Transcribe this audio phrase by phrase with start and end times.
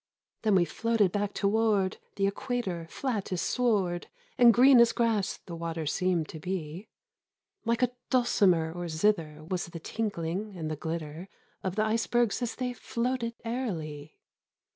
[0.41, 5.37] 51 Then we floated back toward The equator; flat as sward, And green as grass
[5.45, 6.87] the water seemed to be.
[7.65, 11.29] Like a dulcimer or zither Was the tinkling and the glitter
[11.61, 14.15] Of the icebergs as they floated aerily.